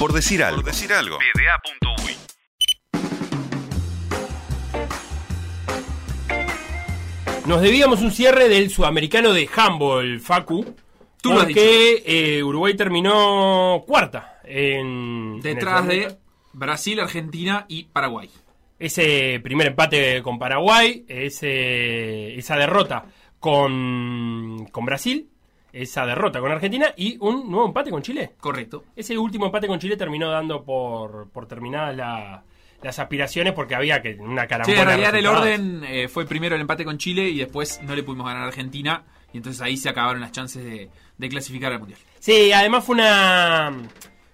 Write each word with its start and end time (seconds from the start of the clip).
Por 0.00 0.14
decir 0.14 0.42
algo. 0.42 0.62
Por 0.62 0.72
decir 0.72 0.90
algo. 0.94 1.18
Nos 7.44 7.60
debíamos 7.60 8.00
un 8.00 8.10
cierre 8.10 8.48
del 8.48 8.70
sudamericano 8.70 9.34
de 9.34 9.46
handball, 9.54 10.20
Facu. 10.20 10.74
Tú 11.20 11.34
porque 11.34 12.02
eh, 12.06 12.42
Uruguay 12.42 12.74
terminó 12.74 13.84
cuarta 13.86 14.40
en 14.44 15.38
Detrás 15.42 15.82
en 15.82 15.88
de 15.88 16.16
Brasil, 16.54 16.98
Argentina 16.98 17.66
y 17.68 17.84
Paraguay. 17.84 18.30
ese 18.78 19.38
primer 19.42 19.66
empate 19.66 20.22
con 20.22 20.38
Paraguay, 20.38 21.04
ese, 21.08 22.38
esa 22.38 22.56
derrota 22.56 23.04
con, 23.38 24.66
con 24.72 24.86
Brasil, 24.86 25.28
esa 25.72 26.04
derrota 26.06 26.40
con 26.40 26.50
Argentina 26.50 26.88
y 26.96 27.16
un 27.20 27.50
nuevo 27.50 27.66
empate 27.66 27.90
con 27.90 28.02
Chile. 28.02 28.32
Correcto. 28.40 28.84
Ese 28.96 29.16
último 29.18 29.46
empate 29.46 29.66
con 29.66 29.78
Chile 29.78 29.96
terminó 29.96 30.30
dando 30.30 30.64
por, 30.64 31.28
por 31.30 31.46
terminadas 31.46 31.96
la- 31.96 32.42
las 32.82 32.98
aspiraciones 32.98 33.52
porque 33.52 33.74
había 33.74 34.00
que 34.00 34.14
una 34.14 34.42
Sí, 34.42 34.48
carambola. 34.48 34.80
en 34.80 34.86
realidad 34.88 35.14
el 35.14 35.26
orden 35.26 35.84
eh, 35.86 36.08
fue 36.08 36.24
primero 36.26 36.54
el 36.54 36.62
empate 36.62 36.84
con 36.84 36.96
Chile 36.96 37.28
y 37.28 37.36
después 37.38 37.80
no 37.82 37.94
le 37.94 38.02
pudimos 38.02 38.26
ganar 38.26 38.44
a 38.44 38.46
Argentina. 38.46 39.04
Y 39.32 39.36
entonces 39.36 39.60
ahí 39.62 39.76
se 39.76 39.88
acabaron 39.88 40.20
las 40.22 40.32
chances 40.32 40.64
de, 40.64 40.90
de 41.18 41.28
clasificar 41.28 41.72
al 41.72 41.78
Mundial. 41.78 42.00
Sí, 42.18 42.50
además 42.52 42.84
fue 42.84 42.94
una 42.96 43.72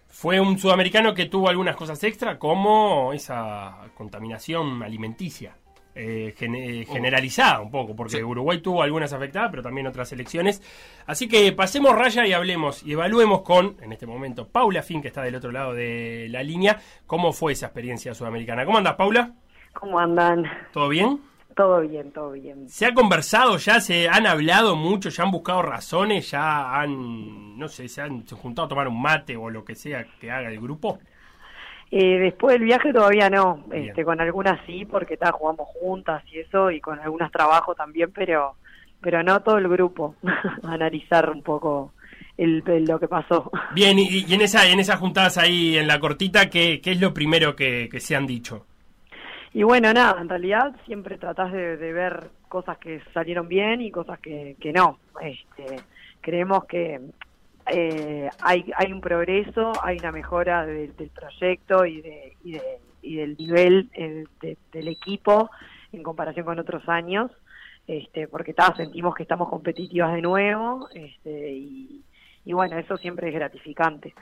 fue 0.08 0.40
un 0.40 0.58
sudamericano 0.58 1.12
que 1.12 1.26
tuvo 1.26 1.48
algunas 1.50 1.76
cosas 1.76 2.02
extra 2.04 2.38
como 2.38 3.12
esa 3.12 3.76
contaminación 3.94 4.82
alimenticia 4.82 5.54
eh, 5.96 6.34
gen- 6.36 6.54
eh, 6.54 6.84
Oh. 6.88 6.92
generalizada 6.92 7.60
un 7.60 7.70
poco, 7.70 7.96
porque 7.96 8.18
Sí. 8.18 8.22
Uruguay 8.22 8.60
tuvo 8.60 8.82
algunas 8.82 9.12
afectadas, 9.12 9.48
pero 9.50 9.62
también 9.62 9.86
otras 9.86 10.12
elecciones. 10.12 10.62
Así 11.06 11.26
que 11.26 11.50
pasemos 11.52 11.96
raya 11.96 12.26
y 12.26 12.32
hablemos 12.32 12.82
y 12.84 12.92
evaluemos 12.92 13.42
con, 13.42 13.76
en 13.82 13.92
este 13.92 14.06
momento, 14.06 14.46
Paula 14.48 14.82
Fin, 14.82 15.00
que 15.02 15.08
está 15.08 15.22
del 15.22 15.34
otro 15.36 15.50
lado 15.50 15.72
de 15.74 16.26
la 16.30 16.42
línea, 16.42 16.78
cómo 17.06 17.32
fue 17.32 17.52
esa 17.54 17.66
experiencia 17.66 18.14
sudamericana. 18.14 18.64
¿Cómo 18.64 18.78
andas, 18.78 18.94
Paula? 18.94 19.32
¿Cómo 19.72 19.98
andan? 19.98 20.44
¿Todo 20.72 20.88
bien? 20.88 21.20
Todo 21.54 21.80
bien, 21.80 22.12
todo 22.12 22.32
bien. 22.32 22.68
¿Se 22.68 22.84
ha 22.84 22.92
conversado 22.92 23.56
ya? 23.56 23.80
¿Se 23.80 24.08
han 24.10 24.26
hablado 24.26 24.76
mucho? 24.76 25.08
¿Ya 25.08 25.22
han 25.22 25.30
buscado 25.30 25.62
razones? 25.62 26.30
¿Ya 26.30 26.78
han, 26.78 27.56
no 27.58 27.66
sé, 27.68 27.88
se 27.88 28.02
han 28.02 28.26
juntado 28.26 28.66
a 28.66 28.68
tomar 28.68 28.88
un 28.88 29.00
mate 29.00 29.38
o 29.38 29.48
lo 29.48 29.64
que 29.64 29.74
sea 29.74 30.04
que 30.20 30.30
haga 30.30 30.50
el 30.50 30.60
grupo? 30.60 30.98
Eh, 31.90 32.18
después 32.18 32.54
del 32.54 32.64
viaje 32.64 32.92
todavía 32.92 33.30
no, 33.30 33.64
Bien. 33.68 33.88
este, 33.90 34.04
con 34.04 34.20
algunas 34.20 34.58
sí, 34.66 34.84
porque 34.84 35.16
ta, 35.16 35.30
jugamos 35.32 35.68
juntas 35.80 36.22
y 36.32 36.40
eso, 36.40 36.70
y 36.70 36.80
con 36.80 36.98
algunas 36.98 37.30
trabajo 37.30 37.74
también, 37.74 38.10
pero 38.12 38.54
pero 39.00 39.22
no 39.22 39.40
todo 39.40 39.58
el 39.58 39.68
grupo, 39.68 40.16
analizar 40.64 41.30
un 41.30 41.42
poco 41.42 41.92
el, 42.36 42.62
el- 42.66 42.84
lo 42.86 42.98
que 42.98 43.06
pasó. 43.06 43.50
Bien, 43.74 43.98
y, 43.98 44.24
y 44.26 44.34
en 44.34 44.40
esa 44.40 44.66
en 44.68 44.80
esas 44.80 44.98
juntadas 44.98 45.38
ahí 45.38 45.76
en 45.76 45.86
la 45.86 46.00
cortita, 46.00 46.50
¿qué, 46.50 46.80
qué 46.82 46.92
es 46.92 47.00
lo 47.00 47.14
primero 47.14 47.54
que, 47.54 47.88
que 47.90 48.00
se 48.00 48.16
han 48.16 48.26
dicho? 48.26 48.66
Y 49.52 49.62
bueno, 49.62 49.92
nada, 49.92 50.20
en 50.20 50.28
realidad 50.28 50.74
siempre 50.86 51.16
tratás 51.18 51.52
de, 51.52 51.76
de 51.76 51.92
ver 51.92 52.30
cosas 52.48 52.76
que 52.78 53.00
salieron 53.14 53.48
bien 53.48 53.80
y 53.80 53.90
cosas 53.90 54.18
que, 54.18 54.56
que 54.60 54.72
no. 54.72 54.98
Este, 55.20 55.76
creemos 56.20 56.64
que 56.66 57.00
eh, 57.72 58.28
hay, 58.42 58.70
hay 58.76 58.92
un 58.92 59.00
progreso, 59.00 59.72
hay 59.82 59.98
una 59.98 60.12
mejora 60.12 60.64
de- 60.66 60.88
del 60.88 61.10
proyecto 61.10 61.84
y, 61.84 62.00
de, 62.00 62.36
y, 62.44 62.52
de- 62.52 62.78
y 63.02 63.16
del 63.16 63.36
nivel 63.36 63.90
eh, 63.94 64.24
de- 64.40 64.56
del 64.72 64.88
equipo 64.88 65.50
en 65.92 66.02
comparación 66.02 66.44
con 66.46 66.58
otros 66.58 66.88
años, 66.88 67.30
este, 67.86 68.26
porque 68.28 68.52
ta, 68.52 68.74
sentimos 68.76 69.14
que 69.14 69.22
estamos 69.22 69.48
competitivas 69.48 70.12
de 70.14 70.22
nuevo 70.22 70.88
este, 70.94 71.52
y, 71.52 72.02
bueno, 72.52 72.78
eso 72.78 72.96
siempre 72.96 73.28
es 73.28 73.34
gratificante. 73.34 74.14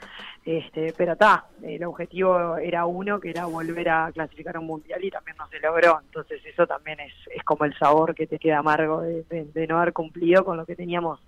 Este, 0.45 0.93
pero 0.97 1.13
está, 1.13 1.47
el 1.63 1.85
objetivo 1.85 2.57
era 2.57 2.87
uno, 2.87 3.21
que 3.21 3.31
era 3.31 3.45
volver 3.47 3.89
a 3.91 4.11
clasificar 4.13 4.57
un 4.59 4.67
mundial 4.67 5.03
y 5.05 5.11
también 5.11 5.37
no 5.39 5.47
se 5.49 5.61
logró. 5.61 6.01
Entonces 6.05 6.45
eso 6.45 6.67
también 6.67 7.01
es, 7.01 7.13
es 7.35 7.43
como 7.45 7.65
el 7.67 7.75
sabor 7.79 8.15
que 8.15 8.27
te 8.27 8.39
queda 8.39 8.59
amargo 8.59 9.01
de 9.03 9.67
no 9.69 9.79
haber 9.79 9.93
cumplido 9.93 10.45
con 10.45 10.57
lo 10.57 10.65
que 10.67 10.75
teníamos 10.77 11.21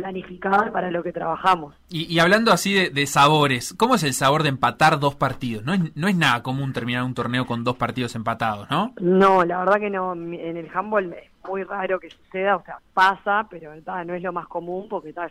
planificado 0.00 0.66
y 0.66 0.70
para 0.70 0.90
lo 0.90 1.02
que 1.02 1.12
trabajamos. 1.12 1.74
Y, 1.90 2.12
y 2.12 2.18
hablando 2.18 2.52
así 2.52 2.72
de, 2.74 2.90
de 2.90 3.06
sabores, 3.06 3.74
¿cómo 3.74 3.94
es 3.94 4.02
el 4.02 4.14
sabor 4.14 4.42
de 4.42 4.48
empatar 4.50 4.98
dos 5.00 5.14
partidos? 5.14 5.64
No 5.64 5.74
es, 5.74 5.80
no 5.96 6.08
es 6.08 6.16
nada 6.16 6.42
común 6.42 6.72
terminar 6.72 7.04
un 7.04 7.14
torneo 7.14 7.46
con 7.46 7.64
dos 7.64 7.76
partidos 7.76 8.14
empatados, 8.14 8.70
¿no? 8.70 8.92
No, 9.00 9.44
la 9.44 9.58
verdad 9.60 9.80
que 9.80 9.90
no. 9.90 10.12
En 10.12 10.56
el 10.56 10.68
handball 10.72 11.12
es 11.12 11.30
muy 11.48 11.64
raro 11.64 11.98
que 12.00 12.10
suceda, 12.10 12.56
o 12.56 12.64
sea, 12.64 12.78
pasa, 12.94 13.46
pero 13.50 13.72
ta, 13.82 14.04
no 14.04 14.14
es 14.14 14.22
lo 14.22 14.32
más 14.32 14.46
común 14.46 14.86
porque 14.88 15.12
ta, 15.12 15.30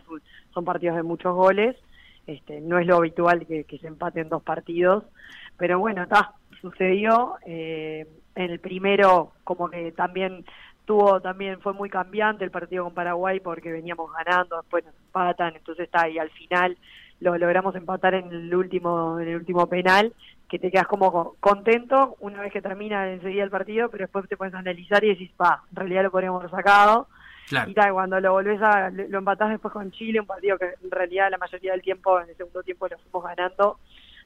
son 0.52 0.64
partidos 0.64 0.96
de 0.96 1.02
muchos 1.02 1.34
goles. 1.34 1.76
Este, 2.26 2.60
no 2.60 2.78
es 2.78 2.86
lo 2.86 2.96
habitual 2.96 3.46
que, 3.46 3.64
que 3.64 3.78
se 3.78 3.86
empaten 3.86 4.28
dos 4.28 4.42
partidos, 4.42 5.04
pero 5.56 5.78
bueno, 5.78 6.02
está 6.02 6.32
sucedió. 6.60 7.36
eh, 7.46 8.06
en 8.38 8.52
el 8.52 8.60
primero, 8.60 9.32
como 9.42 9.68
que 9.68 9.90
también 9.90 10.44
tuvo, 10.88 11.20
también 11.20 11.60
fue 11.60 11.74
muy 11.74 11.90
cambiante 11.90 12.44
el 12.44 12.50
partido 12.50 12.84
con 12.84 12.94
Paraguay 12.94 13.40
porque 13.40 13.70
veníamos 13.70 14.10
ganando, 14.12 14.56
después 14.56 14.84
nos 14.86 14.94
empatan, 14.96 15.54
entonces 15.54 15.84
está 15.84 16.04
ahí 16.04 16.18
al 16.18 16.30
final 16.30 16.78
lo 17.20 17.36
logramos 17.36 17.74
empatar 17.74 18.14
en 18.14 18.32
el 18.32 18.54
último, 18.54 19.20
en 19.20 19.28
el 19.28 19.36
último 19.36 19.66
penal, 19.66 20.14
que 20.48 20.58
te 20.58 20.70
quedas 20.70 20.86
como 20.86 21.12
co- 21.12 21.36
contento 21.40 22.16
una 22.20 22.40
vez 22.40 22.52
que 22.52 22.62
termina 22.62 23.10
enseguida 23.12 23.44
el 23.44 23.50
partido, 23.50 23.90
pero 23.90 24.04
después 24.04 24.26
te 24.28 24.36
puedes 24.36 24.54
analizar 24.54 25.04
y 25.04 25.08
decís, 25.10 25.30
pa, 25.36 25.62
en 25.70 25.76
realidad 25.76 26.04
lo 26.04 26.10
podríamos 26.10 26.40
haber 26.40 26.52
sacado. 26.52 27.06
Claro. 27.48 27.70
Y 27.70 27.74
tal, 27.74 27.92
cuando 27.92 28.20
lo 28.20 28.32
volvés 28.32 28.62
a, 28.62 28.88
lo 28.90 29.18
empatás 29.18 29.50
después 29.50 29.72
con 29.74 29.90
Chile, 29.90 30.20
un 30.20 30.26
partido 30.26 30.56
que 30.58 30.74
en 30.82 30.90
realidad 30.90 31.30
la 31.30 31.38
mayoría 31.38 31.72
del 31.72 31.82
tiempo, 31.82 32.20
en 32.20 32.30
el 32.30 32.36
segundo 32.36 32.62
tiempo 32.62 32.86
lo 32.88 32.96
fuimos 32.98 33.24
ganando, 33.24 33.78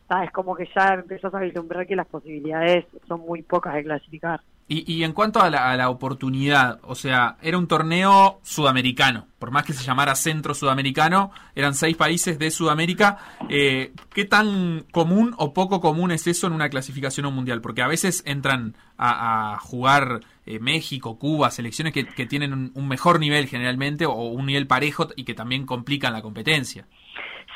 ta, 0.07 0.23
es 0.25 0.31
como 0.31 0.55
que 0.55 0.69
ya 0.77 0.95
empezás 0.95 1.35
a 1.35 1.41
vislumbrar 1.41 1.87
que 1.87 1.97
las 1.97 2.07
posibilidades 2.07 2.85
son 3.09 3.21
muy 3.21 3.43
pocas 3.43 3.75
de 3.75 3.85
clasificar. 3.85 4.41
Y, 4.73 4.91
y 4.91 5.05
en 5.05 5.13
cuanto 5.13 5.43
a 5.43 5.51
la, 5.51 5.71
a 5.71 5.77
la 5.77 5.91
oportunidad, 5.91 6.81
o 6.85 6.95
sea, 6.95 7.37
era 7.43 7.59
un 7.59 7.69
torneo 7.69 8.41
sudamericano, 8.43 9.27
por 9.39 9.51
más 9.51 9.65
que 9.65 9.75
se 9.75 9.85
llamara 9.85 10.15
Centro 10.15 10.55
Sudamericano, 10.55 11.31
eran 11.55 11.75
seis 11.75 11.95
países 11.95 12.39
de 12.39 12.51
Sudamérica. 12.51 13.19
Eh, 13.51 13.93
¿Qué 14.15 14.25
tan 14.25 14.87
común 14.91 15.35
o 15.37 15.53
poco 15.53 15.83
común 15.83 16.11
es 16.11 16.27
eso 16.27 16.47
en 16.47 16.55
una 16.55 16.71
clasificación 16.71 17.27
a 17.27 17.29
un 17.29 17.35
mundial? 17.35 17.61
Porque 17.61 17.83
a 17.83 17.87
veces 17.87 18.23
entran 18.25 18.75
a, 18.97 19.53
a 19.53 19.59
jugar 19.59 20.21
eh, 20.47 20.59
México, 20.59 21.19
Cuba, 21.19 21.51
selecciones 21.51 21.93
que, 21.93 22.07
que 22.07 22.25
tienen 22.25 22.55
un, 22.55 22.73
un 22.75 22.89
mejor 22.89 23.21
nivel 23.21 23.49
generalmente 23.49 24.07
o 24.07 24.15
un 24.15 24.47
nivel 24.47 24.67
parejo 24.67 25.09
y 25.17 25.25
que 25.25 25.35
también 25.35 25.67
complican 25.67 26.15
la 26.15 26.23
competencia. 26.23 26.87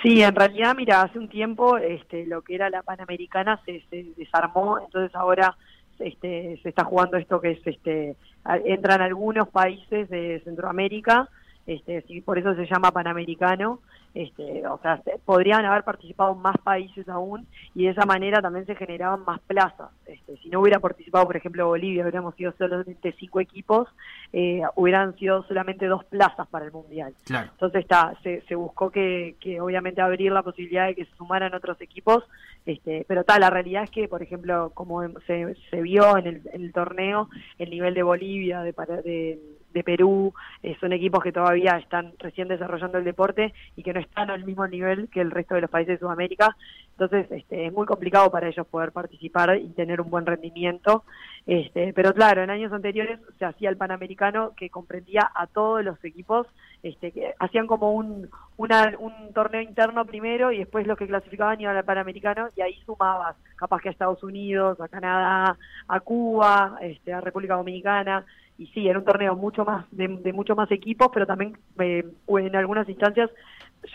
Sí, 0.02 0.22
en 0.22 0.34
realidad, 0.34 0.76
mira, 0.76 1.00
hace 1.00 1.18
un 1.18 1.30
tiempo 1.30 1.78
este, 1.78 2.26
lo 2.26 2.42
que 2.42 2.56
era 2.56 2.68
la 2.68 2.82
Panamericana 2.82 3.58
se, 3.64 3.82
se 3.88 4.12
desarmó, 4.18 4.78
entonces 4.84 5.14
ahora 5.14 5.56
este, 5.98 6.58
se 6.62 6.68
está 6.68 6.84
jugando 6.84 7.16
esto 7.16 7.40
que 7.40 7.52
es, 7.52 7.66
este, 7.66 8.16
entran 8.64 9.00
algunos 9.00 9.48
países 9.48 10.08
de 10.08 10.40
Centroamérica, 10.44 11.28
este, 11.66 12.04
por 12.24 12.38
eso 12.38 12.54
se 12.54 12.66
llama 12.66 12.92
Panamericano, 12.92 13.80
este, 14.16 14.66
o 14.66 14.78
sea, 14.78 15.02
se- 15.02 15.18
podrían 15.24 15.64
haber 15.66 15.84
participado 15.84 16.34
más 16.34 16.56
países 16.64 17.06
aún 17.08 17.46
y 17.74 17.84
de 17.84 17.90
esa 17.90 18.06
manera 18.06 18.40
también 18.40 18.64
se 18.64 18.74
generaban 18.74 19.24
más 19.26 19.40
plazas. 19.40 19.90
Este, 20.06 20.36
si 20.38 20.48
no 20.48 20.60
hubiera 20.60 20.80
participado, 20.80 21.26
por 21.26 21.36
ejemplo, 21.36 21.66
Bolivia, 21.66 22.02
hubiéramos 22.02 22.34
sido 22.34 22.52
solamente 22.56 23.14
cinco 23.18 23.40
equipos, 23.40 23.88
eh, 24.32 24.62
hubieran 24.74 25.14
sido 25.16 25.42
solamente 25.44 25.86
dos 25.86 26.04
plazas 26.06 26.46
para 26.48 26.64
el 26.64 26.72
Mundial. 26.72 27.12
Claro. 27.24 27.50
Entonces 27.52 27.82
está, 27.82 28.14
se, 28.22 28.40
se 28.48 28.54
buscó 28.54 28.90
que, 28.90 29.36
que 29.38 29.60
obviamente 29.60 30.00
abrir 30.00 30.32
la 30.32 30.42
posibilidad 30.42 30.86
de 30.86 30.94
que 30.94 31.04
se 31.04 31.14
sumaran 31.16 31.54
otros 31.54 31.78
equipos, 31.82 32.24
este, 32.64 33.04
pero 33.06 33.22
tal, 33.24 33.40
la 33.42 33.50
realidad 33.50 33.84
es 33.84 33.90
que, 33.90 34.08
por 34.08 34.22
ejemplo, 34.22 34.70
como 34.74 35.02
se, 35.26 35.54
se 35.70 35.82
vio 35.82 36.16
en 36.16 36.26
el, 36.26 36.42
en 36.52 36.62
el 36.62 36.72
torneo, 36.72 37.28
el 37.58 37.70
nivel 37.70 37.94
de 37.94 38.02
Bolivia, 38.02 38.62
de, 38.62 38.72
de, 39.04 39.38
de 39.72 39.84
Perú, 39.84 40.32
eh, 40.62 40.76
son 40.80 40.92
equipos 40.92 41.22
que 41.22 41.32
todavía 41.32 41.76
están 41.78 42.12
recién 42.18 42.48
desarrollando 42.48 42.98
el 42.98 43.04
deporte 43.04 43.52
y 43.76 43.82
que 43.82 43.92
no 43.92 44.00
están 44.00 44.30
al 44.30 44.44
mismo 44.44 44.66
nivel 44.66 45.08
que 45.10 45.20
el 45.20 45.30
resto 45.30 45.54
de 45.54 45.60
los 45.62 45.70
países 45.70 45.94
de 45.94 45.98
Sudamérica. 45.98 46.56
Entonces, 46.92 47.30
este, 47.30 47.66
es 47.66 47.72
muy 47.72 47.86
complicado 47.86 48.30
para 48.30 48.48
ellos 48.48 48.66
poder 48.66 48.90
participar 48.92 49.56
y 49.58 49.68
tener 49.74 50.00
un 50.00 50.08
buen 50.08 50.24
rendimiento. 50.24 51.04
Este, 51.46 51.92
pero 51.92 52.12
claro, 52.14 52.42
en 52.42 52.50
años 52.50 52.72
anteriores 52.72 53.20
se 53.38 53.44
hacía 53.44 53.68
el 53.68 53.76
Panamericano 53.76 54.52
que 54.56 54.70
comprendía 54.70 55.30
a 55.34 55.46
todos 55.46 55.84
los 55.84 56.02
equipos, 56.04 56.46
este, 56.82 57.12
que 57.12 57.34
hacían 57.38 57.66
como 57.66 57.92
un, 57.92 58.28
una- 58.56 58.94
un 58.98 59.32
torneo 59.34 59.60
interno 59.60 60.04
primero 60.06 60.50
y 60.52 60.58
después 60.58 60.86
los 60.86 60.96
que 60.98 61.06
clasificaban 61.06 61.60
iban 61.60 61.76
al 61.76 61.84
Panamericano 61.84 62.48
y 62.56 62.62
ahí 62.62 62.74
sumabas 62.86 63.36
capaz 63.56 63.80
que 63.82 63.90
a 63.90 63.92
Estados 63.92 64.22
Unidos, 64.24 64.80
a 64.80 64.88
Canadá, 64.88 65.56
a 65.88 66.00
Cuba, 66.00 66.78
este, 66.80 67.12
a 67.12 67.20
República 67.20 67.54
Dominicana 67.56 68.24
y 68.58 68.66
sí, 68.68 68.88
era 68.88 68.98
un 68.98 69.04
torneo 69.04 69.36
mucho 69.36 69.64
más 69.64 69.86
de, 69.90 70.08
de 70.08 70.32
mucho 70.32 70.56
más 70.56 70.70
equipos, 70.70 71.08
pero 71.12 71.26
también 71.26 71.58
eh, 71.78 72.04
en 72.28 72.56
algunas 72.56 72.88
instancias 72.88 73.30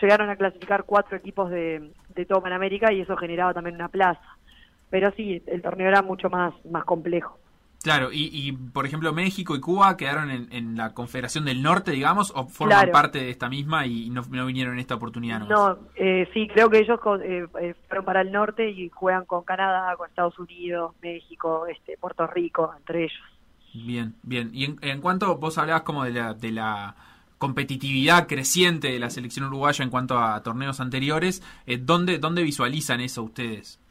llegaron 0.00 0.30
a 0.30 0.36
clasificar 0.36 0.84
cuatro 0.84 1.16
equipos 1.16 1.50
de, 1.50 1.90
de 2.14 2.26
todo 2.26 2.42
Panamérica 2.42 2.92
y 2.92 3.00
eso 3.00 3.16
generaba 3.16 3.54
también 3.54 3.76
una 3.76 3.88
plaza. 3.88 4.22
Pero 4.90 5.10
sí, 5.12 5.42
el 5.46 5.62
torneo 5.62 5.88
era 5.88 6.02
mucho 6.02 6.30
más, 6.30 6.54
más 6.66 6.84
complejo. 6.84 7.38
Claro, 7.82 8.10
y, 8.12 8.52
por 8.52 8.86
ejemplo 8.86 9.12
México 9.12 9.56
y 9.56 9.60
Cuba 9.60 9.96
quedaron 9.96 10.30
en, 10.30 10.76
la 10.76 10.94
Confederación 10.94 11.44
del 11.44 11.62
Norte, 11.62 11.90
digamos, 11.90 12.32
o 12.36 12.46
forman 12.46 12.90
parte 12.92 13.18
de 13.18 13.30
esta 13.30 13.48
misma 13.48 13.86
y 13.86 14.08
no, 14.08 14.22
vinieron 14.46 14.74
en 14.74 14.78
esta 14.78 14.94
oportunidad. 14.94 15.40
No, 15.40 15.78
eh, 15.96 16.28
sí, 16.32 16.46
creo 16.46 16.70
que 16.70 16.78
ellos 16.78 17.00
eh, 17.24 17.74
fueron 17.88 18.04
para 18.04 18.20
el 18.20 18.30
norte 18.30 18.70
y 18.70 18.88
juegan 18.88 19.24
con 19.24 19.42
Canadá, 19.42 19.96
con 19.96 20.08
Estados 20.08 20.38
Unidos, 20.38 20.94
México, 21.02 21.66
este, 21.66 21.96
Puerto 21.96 22.26
Rico, 22.28 22.72
entre 22.78 23.04
ellos. 23.04 23.31
Bien, 23.74 24.14
bien. 24.22 24.50
Y 24.52 24.64
en, 24.64 25.00
cuanto 25.00 25.36
vos 25.36 25.58
hablabas 25.58 25.82
como 25.82 26.04
de 26.04 26.12
la, 26.12 26.34
de 26.34 26.52
la 26.52 26.94
competitividad 27.38 28.28
creciente 28.28 28.92
de 28.92 28.98
la 28.98 29.10
selección 29.10 29.46
uruguaya 29.46 29.82
en 29.82 29.90
cuanto 29.90 30.18
a 30.18 30.42
torneos 30.42 30.80
anteriores, 30.80 31.42
¿dónde, 31.80 32.18
¿dónde 32.18 32.42
visualizan 32.42 33.00
eso 33.00 33.22
ustedes? 33.22 33.82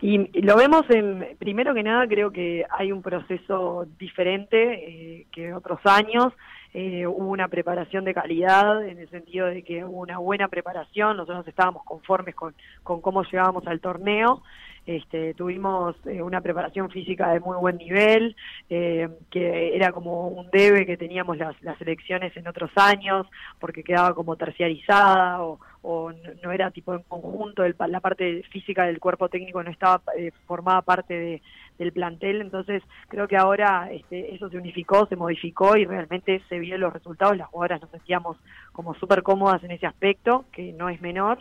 y, 0.00 0.40
lo 0.40 0.56
vemos 0.56 0.82
en, 0.90 1.36
primero 1.38 1.74
que 1.74 1.82
nada, 1.82 2.06
creo 2.06 2.30
que 2.30 2.64
hay 2.70 2.92
un 2.92 3.02
proceso 3.02 3.86
diferente 3.98 5.20
eh, 5.20 5.26
que 5.32 5.52
otros 5.54 5.80
años. 5.84 6.32
Eh, 6.76 7.06
hubo 7.06 7.28
una 7.28 7.46
preparación 7.46 8.04
de 8.04 8.12
calidad 8.12 8.84
en 8.84 8.98
el 8.98 9.08
sentido 9.08 9.46
de 9.46 9.62
que 9.62 9.84
hubo 9.84 10.00
una 10.00 10.18
buena 10.18 10.48
preparación, 10.48 11.16
nosotros 11.16 11.46
estábamos 11.46 11.84
conformes 11.84 12.34
con, 12.34 12.52
con 12.82 13.00
cómo 13.00 13.22
llegábamos 13.22 13.64
al 13.68 13.80
torneo. 13.80 14.42
Este, 14.86 15.32
tuvimos 15.32 15.96
eh, 16.04 16.20
una 16.20 16.42
preparación 16.42 16.90
física 16.90 17.32
de 17.32 17.40
muy 17.40 17.56
buen 17.56 17.78
nivel, 17.78 18.36
eh, 18.68 19.08
que 19.30 19.74
era 19.74 19.92
como 19.92 20.28
un 20.28 20.50
debe 20.50 20.84
que 20.84 20.98
teníamos 20.98 21.38
las, 21.38 21.54
las 21.62 21.80
elecciones 21.80 22.36
en 22.36 22.48
otros 22.48 22.70
años, 22.76 23.26
porque 23.60 23.82
quedaba 23.82 24.14
como 24.14 24.36
terciarizada 24.36 25.42
o, 25.42 25.58
no 26.42 26.50
era 26.50 26.70
tipo 26.70 26.94
en 26.94 27.02
conjunto, 27.02 27.62
la 27.68 28.00
parte 28.00 28.42
física 28.50 28.86
del 28.86 28.98
cuerpo 28.98 29.28
técnico 29.28 29.62
no 29.62 29.70
estaba 29.70 30.02
eh, 30.16 30.32
formada 30.46 30.80
parte 30.80 31.42
del 31.78 31.92
plantel, 31.92 32.40
entonces 32.40 32.82
creo 33.08 33.26
que 33.26 33.36
ahora 33.36 33.88
este, 33.90 34.34
eso 34.34 34.48
se 34.48 34.56
unificó, 34.56 35.06
se 35.06 35.16
modificó 35.16 35.76
y 35.76 35.84
realmente 35.84 36.40
se 36.48 36.58
vio 36.58 36.78
los 36.78 36.92
resultados, 36.92 37.36
las 37.36 37.48
jugadoras 37.48 37.80
nos 37.80 37.90
sentíamos 37.90 38.36
como 38.72 38.94
súper 38.94 39.22
cómodas 39.22 39.62
en 39.64 39.72
ese 39.72 39.86
aspecto, 39.86 40.44
que 40.52 40.72
no 40.72 40.88
es 40.88 41.00
menor. 41.00 41.38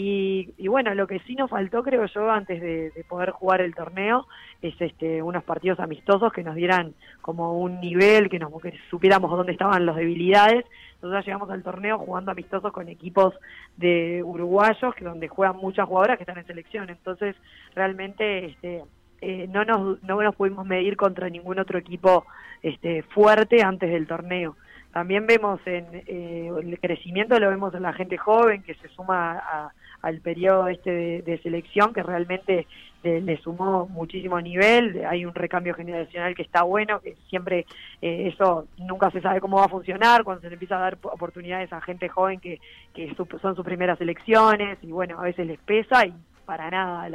Y, 0.00 0.68
bueno, 0.68 0.94
lo 0.94 1.08
que 1.08 1.18
sí 1.20 1.34
nos 1.34 1.50
faltó, 1.50 1.82
creo 1.82 2.06
yo, 2.06 2.30
antes 2.30 2.60
de, 2.60 2.92
poder 3.08 3.30
jugar 3.30 3.60
el 3.60 3.74
torneo, 3.74 4.28
es 4.62 4.80
este, 4.80 5.22
unos 5.22 5.42
partidos 5.42 5.80
amistosos 5.80 6.32
que 6.32 6.44
nos 6.44 6.54
dieran 6.54 6.94
como 7.20 7.58
un 7.58 7.80
nivel, 7.80 8.28
que, 8.28 8.38
nos, 8.38 8.52
que 8.62 8.78
supiéramos 8.90 9.30
dónde 9.30 9.52
estaban 9.52 9.86
las 9.86 9.96
debilidades. 9.96 10.64
Nosotros 11.02 11.26
llegamos 11.26 11.50
al 11.50 11.62
torneo 11.62 11.98
jugando 11.98 12.30
amistosos 12.30 12.72
con 12.72 12.88
equipos 12.88 13.34
de 13.76 14.22
uruguayos, 14.22 14.94
que 14.94 15.04
donde 15.04 15.26
juegan 15.26 15.56
muchas 15.56 15.88
jugadoras 15.88 16.16
que 16.16 16.22
están 16.22 16.38
en 16.38 16.46
selección. 16.46 16.90
Entonces, 16.90 17.34
realmente 17.74 18.46
este, 18.46 18.84
eh, 19.20 19.48
no, 19.48 19.64
nos, 19.64 20.02
no 20.02 20.22
nos 20.22 20.34
pudimos 20.34 20.66
medir 20.66 20.96
contra 20.96 21.28
ningún 21.28 21.58
otro 21.58 21.78
equipo 21.78 22.26
este, 22.62 23.02
fuerte 23.02 23.62
antes 23.62 23.90
del 23.90 24.06
torneo. 24.06 24.56
También 24.92 25.26
vemos 25.26 25.60
en 25.66 25.86
eh, 25.92 26.50
el 26.60 26.78
crecimiento, 26.80 27.38
lo 27.38 27.50
vemos 27.50 27.74
en 27.74 27.82
la 27.82 27.92
gente 27.92 28.16
joven 28.16 28.62
que 28.62 28.74
se 28.74 28.88
suma 28.88 29.38
a, 29.38 29.72
al 30.02 30.20
periodo 30.20 30.68
este 30.68 31.22
de, 31.22 31.38
selección 31.42 31.92
que 31.92 32.02
realmente 32.02 32.66
le, 33.02 33.36
sumó 33.38 33.86
muchísimo 33.86 34.40
nivel, 34.40 35.04
hay 35.06 35.24
un 35.24 35.34
recambio 35.34 35.74
generacional 35.74 36.34
que 36.34 36.42
está 36.42 36.62
bueno, 36.62 37.00
que 37.00 37.16
siempre 37.28 37.64
eh, 38.02 38.30
eso 38.32 38.66
nunca 38.76 39.10
se 39.10 39.20
sabe 39.20 39.40
cómo 39.40 39.58
va 39.58 39.64
a 39.64 39.68
funcionar, 39.68 40.24
cuando 40.24 40.42
se 40.42 40.48
le 40.48 40.54
empieza 40.54 40.76
a 40.76 40.80
dar 40.80 40.98
oportunidades 41.02 41.72
a 41.72 41.80
gente 41.80 42.08
joven 42.08 42.40
que, 42.40 42.60
que 42.94 43.14
son 43.14 43.54
sus 43.54 43.64
primeras 43.64 44.00
elecciones 44.00 44.78
y 44.82 44.90
bueno, 44.90 45.18
a 45.18 45.22
veces 45.22 45.46
les 45.46 45.60
pesa 45.60 46.06
y 46.06 46.14
para 46.48 46.70
nada, 46.70 47.10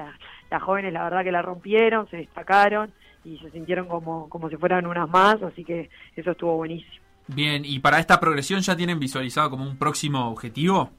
las 0.52 0.62
jóvenes 0.62 0.94
la 0.94 1.06
verdad 1.06 1.24
que 1.24 1.32
la 1.32 1.42
rompieron, 1.42 2.08
se 2.08 2.18
destacaron 2.18 2.94
y 3.26 3.40
se 3.40 3.50
sintieron 3.50 3.88
como, 3.88 4.30
como 4.30 4.48
si 4.48 4.58
fueran 4.58 4.86
unas 4.86 5.10
más, 5.10 5.42
así 5.42 5.66
que 5.66 5.90
eso 6.16 6.32
estuvo 6.32 6.56
buenísimo. 6.56 7.04
Bien, 7.26 7.64
¿y 7.66 7.80
para 7.80 7.98
esta 7.98 8.20
progresión 8.20 8.62
ya 8.62 8.76
tienen 8.76 9.00
visualizado 9.00 9.50
como 9.50 9.64
un 9.64 9.76
próximo 9.76 10.30
objetivo? 10.30 10.92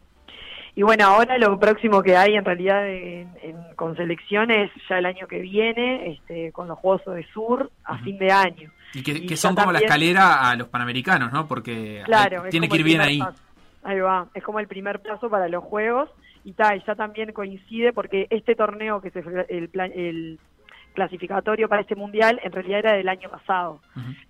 Y 0.74 0.82
bueno, 0.82 1.04
ahora 1.04 1.38
lo 1.38 1.56
próximo 1.60 2.02
que 2.02 2.16
hay 2.16 2.34
en 2.34 2.44
realidad 2.44 2.82
con 3.76 3.94
selecciones 3.96 4.72
ya 4.88 4.98
el 4.98 5.06
año 5.06 5.28
que 5.28 5.38
viene, 5.38 6.10
este, 6.10 6.50
con 6.50 6.66
los 6.66 6.76
Juegos 6.80 7.02
de 7.14 7.24
Sur, 7.32 7.70
a 7.84 7.98
fin 7.98 8.18
de 8.18 8.32
año. 8.32 8.72
Y 8.94 9.02
que, 9.04 9.36
son 9.36 9.54
como 9.54 9.70
la 9.70 9.78
escalera 9.78 10.50
a 10.50 10.56
los 10.56 10.66
Panamericanos, 10.66 11.32
¿no? 11.32 11.46
Porque 11.46 12.02
tiene 12.50 12.68
que 12.68 12.76
ir 12.78 12.82
bien 12.82 13.00
ahí. 13.00 13.20
Ahí 13.84 14.00
va, 14.00 14.26
es 14.34 14.42
como 14.42 14.58
el 14.58 14.66
primer 14.66 15.00
paso 15.00 15.30
para 15.30 15.46
los 15.46 15.62
Juegos 15.62 16.10
y 16.44 16.52
tal, 16.52 16.84
ya 16.84 16.94
también 16.94 17.32
coincide 17.32 17.92
porque 17.92 18.26
este 18.30 18.54
torneo 18.54 19.00
que 19.00 19.10
se 19.10 19.20
el, 19.48 19.70
el 19.74 20.38
clasificatorio 20.94 21.68
para 21.68 21.82
este 21.82 21.96
mundial 21.96 22.40
en 22.42 22.52
realidad 22.52 22.78
era 22.78 22.92
del 22.92 23.08
año 23.08 23.28
pasado. 23.28 23.80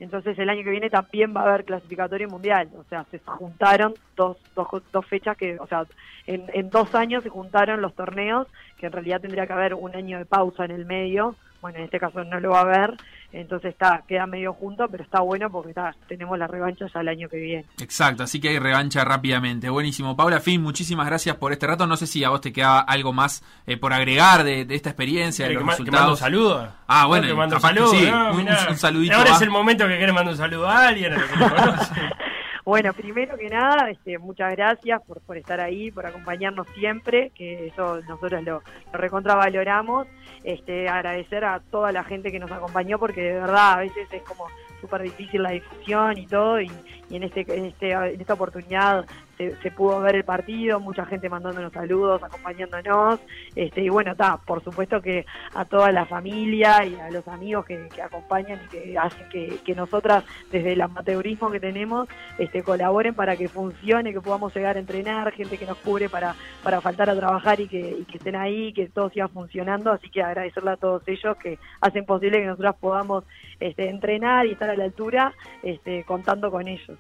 Entonces 0.01 0.37
el 0.39 0.49
año 0.49 0.65
que 0.65 0.71
viene 0.71 0.91
también 0.91 1.35
va 1.37 1.43
a 1.43 1.49
haber 1.49 1.65
clasificatorio 1.65 2.29
mundial. 2.29 2.71
O 2.77 2.85
sea, 2.85 3.05
se 3.11 3.19
juntaron 3.19 3.95
dos, 4.17 4.39
dos, 4.57 4.69
dos 4.91 5.07
fechas 5.07 5.37
que, 5.37 5.59
o 5.59 5.67
sea, 5.67 5.85
en, 6.27 6.47
en 6.55 6.71
dos 6.71 6.95
años 6.95 7.23
se 7.23 7.29
juntaron 7.29 7.83
los 7.83 7.95
torneos, 7.95 8.49
que 8.79 8.87
en 8.87 8.93
realidad 8.93 9.21
tendría 9.21 9.47
que 9.47 9.53
haber 9.53 9.75
un 9.75 9.95
año 9.95 10.19
de 10.19 10.25
pausa 10.25 10.65
en 10.65 10.71
el 10.71 10.87
medio. 10.87 11.37
Bueno, 11.65 11.79
en 11.79 11.85
este 11.85 11.99
caso 11.99 12.23
no 12.25 12.39
lo 12.41 12.51
va 12.51 12.59
a 12.59 12.61
haber 12.61 12.95
entonces 13.35 13.73
está, 13.73 14.05
queda 14.07 14.27
medio 14.27 14.53
junto, 14.53 14.87
pero 14.89 15.03
está 15.03 15.21
bueno 15.21 15.51
porque 15.51 15.71
está, 15.71 15.93
tenemos 16.07 16.39
la 16.39 16.47
revancha 16.47 16.87
ya 16.93 17.01
el 17.01 17.09
año 17.09 17.29
que 17.29 17.37
viene. 17.37 17.65
Exacto, 17.81 18.23
así 18.23 18.41
que 18.41 18.51
hay 18.51 18.59
revancha 18.61 19.05
rápidamente. 19.05 19.69
Buenísimo. 19.69 20.17
Paula 20.17 20.39
Fin, 20.39 20.63
muchísimas 20.63 21.07
gracias 21.07 21.35
por 21.37 21.53
este 21.53 21.67
rato. 21.67 21.87
No 21.89 21.97
sé 21.97 22.07
si 22.07 22.23
a 22.23 22.29
vos 22.29 22.41
te 22.41 22.53
queda 22.53 22.79
algo 22.79 23.13
más 23.13 23.43
eh, 23.67 23.77
por 23.77 23.93
agregar 23.93 24.45
de, 24.45 24.65
esta 24.71 24.91
experiencia, 24.91 25.49
de 25.49 25.55
los 25.55 25.67
resultados. 25.67 26.13
un 26.13 26.17
saludo. 26.17 26.69
Ah, 26.87 27.07
bueno, 27.07 27.27
te 27.27 27.35
mando 27.35 27.57
un 27.57 27.63
saludo. 27.63 27.89
Sí, 27.89 28.07
un, 28.07 28.77
saludito. 28.77 29.17
Ahora 29.17 29.33
es 29.33 29.43
el 29.43 29.51
momento 29.51 29.89
que 29.89 29.97
quieres 29.97 30.15
mandar 30.15 30.33
un 30.33 30.39
saludo 30.39 30.69
a 30.69 30.87
alguien, 30.87 31.13
a 31.13 31.19
lo 31.19 31.27
que 31.27 31.35
conoce. 31.35 31.95
Bueno, 32.65 32.95
primero 32.95 33.37
que 33.37 33.51
nada, 33.51 33.91
este, 33.91 34.19
muchas 34.19 34.53
gracias 34.53 35.03
por, 35.03 35.21
por 35.21 35.37
estar 35.37 35.61
ahí, 35.61 35.91
por 35.91 36.07
acompañarnos 36.07 36.67
siempre, 36.75 37.31
que 37.35 37.67
eso 37.67 38.01
nosotros 38.09 38.43
lo, 38.43 38.63
lo 38.93 38.99
recontravaloramos. 38.99 40.07
Este, 40.45 40.89
agradecer 40.89 41.45
a 41.45 41.61
toda 41.61 41.93
la 41.93 42.05
gente 42.05 42.33
que 42.33 42.39
nos 42.39 42.51
acompañó, 42.51 42.99
porque 42.99 43.21
de 43.21 43.35
verdad 43.35 43.75
a 43.75 43.79
veces 43.79 44.09
es 44.11 44.23
como 44.23 44.47
súper 44.81 45.03
difícil 45.03 45.43
la 45.43 45.51
difusión 45.51 46.17
y 46.17 46.27
todo, 46.27 46.59
y, 46.61 46.71
en, 47.11 47.23
este, 47.23 47.45
en, 47.55 47.67
este, 47.67 47.93
en 47.93 48.21
esta 48.21 48.35
oportunidad 48.35 49.05
se, 49.37 49.71
pudo 49.71 50.01
ver 50.01 50.17
el 50.17 50.25
partido, 50.25 50.81
mucha 50.81 51.05
gente 51.07 51.29
mandándonos 51.29 51.73
saludos, 51.73 52.23
acompañándonos, 52.23 53.21
este, 53.55 53.83
y 53.83 53.89
bueno, 53.89 54.13
está, 54.13 54.37
por 54.39 54.63
supuesto 54.63 55.01
que 55.01 55.27
a 55.55 55.65
toda 55.65 55.93
la 55.93 56.07
familia 56.07 56.85
y 56.85 56.95
a 56.97 57.11
los 57.11 57.27
amigos 57.29 57.67
que, 57.67 57.89
acompañan 58.03 58.61
y 58.67 58.69
que 58.69 58.99
hacen 58.99 59.29
que, 59.29 59.75
nosotras, 59.75 60.25
desde 60.53 60.73
el 60.73 60.81
amateurismo 60.81 61.51
que 61.51 61.59
tenemos, 61.59 62.09
este, 62.39 62.63
colaboren 62.63 63.15
para 63.15 63.37
que 63.37 63.49
funcione, 63.49 64.13
que 64.13 64.21
podamos 64.21 64.55
llegar 64.55 64.77
a 64.77 64.81
entrenar, 64.81 65.33
gente 65.33 65.59
que 65.59 65.67
nos 65.67 65.79
cubre 65.79 66.09
para, 66.09 66.35
para 66.63 66.81
faltar 66.81 67.11
a 67.11 67.17
trabajar 67.17 67.59
y 67.61 67.67
que, 67.67 68.05
que 68.09 68.19
estén 68.19 68.37
ahí, 68.37 68.73
que 68.73 68.89
todo 68.89 69.11
siga 69.11 69.29
funcionando, 69.29 69.91
así 69.91 70.09
que 70.11 70.23
agradecerle 70.23 70.71
a 70.71 70.77
todos 70.77 71.03
ellos 71.07 71.37
que 71.39 71.59
hacen 71.81 72.05
posible 72.05 72.41
que 72.41 72.47
nosotras 72.47 72.77
podamos 72.81 73.25
este, 73.61 73.89
entrenar 73.89 74.47
y 74.47 74.53
estar 74.53 74.71
a 74.71 74.77
la 74.77 74.85
altura 74.85 75.33
este, 75.63 76.05
contando 76.05 76.51
con 76.51 76.69
ellos. 76.69 76.99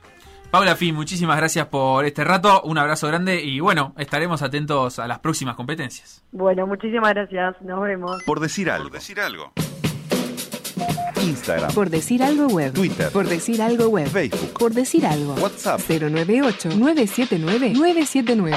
Paula 0.55 0.77
Fin, 0.77 0.95
muchísimas 0.95 1.37
gracias 1.37 1.67
por 1.67 2.05
este 2.05 2.23
rato, 2.23 2.63
un 2.63 2.79
abrazo 2.79 3.09
grande 3.09 3.43
y 3.43 3.59
bueno, 3.59 3.93
estaremos 3.99 4.41
atentos 4.41 5.01
a 5.01 5.09
las 5.09 5.19
próximas 5.19 5.57
competencias. 5.57 6.25
Bueno, 6.31 6.65
muchísimas 6.65 7.13
gracias, 7.13 7.61
nos 7.63 7.83
vemos. 7.83 8.23
Por 8.25 8.39
decir 8.39 8.71
algo. 8.71 8.85
Por 8.85 8.93
decir 8.93 9.19
algo. 9.19 9.53
Instagram. 11.21 11.75
Por 11.75 11.91
decir 11.91 12.23
algo 12.23 12.47
web. 12.47 12.73
Twitter. 12.73 13.11
Por 13.11 13.27
decir 13.27 13.61
algo 13.63 13.89
web. 13.89 14.07
Facebook. 14.07 14.53
Por 14.57 14.73
decir 14.73 15.05
algo. 15.05 15.35
WhatsApp. 15.35 15.81
098 15.89 16.69
979 16.77 17.73
979. 17.75 18.57